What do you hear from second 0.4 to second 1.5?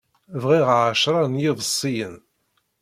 Bɣiɣ ɛecṛa n